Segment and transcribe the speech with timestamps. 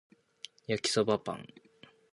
[0.65, 1.47] 焼きそばパン